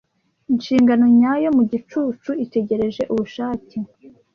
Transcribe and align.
inshingano 0.51 1.05
nyayo 1.17 1.47
mugicucu 1.57 2.31
itegereje 2.45 3.03
ubushake 3.13 3.77